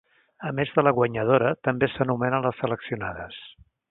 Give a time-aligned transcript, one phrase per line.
[0.47, 3.41] A més de la guanyadora, també s'anomenen les seleccionades.